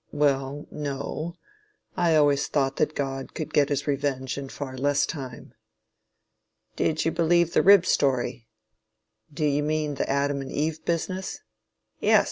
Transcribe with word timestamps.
Well, 0.11 0.65
no. 0.71 1.35
I 1.95 2.15
always 2.15 2.47
thought 2.47 2.77
that 2.77 2.95
God 2.95 3.35
could 3.35 3.53
get 3.53 3.69
his 3.69 3.85
revenge 3.85 4.35
in 4.35 4.49
far 4.49 4.75
less 4.75 5.05
time. 5.05 5.53
Did 6.75 7.05
you 7.05 7.11
believe 7.11 7.53
the 7.53 7.61
rib 7.61 7.85
story? 7.85 8.47
Do 9.31 9.45
you 9.45 9.61
mean 9.61 9.93
the 9.93 10.09
Adam 10.09 10.41
and 10.41 10.51
Eve 10.51 10.83
business? 10.85 11.41
Yes! 11.99 12.19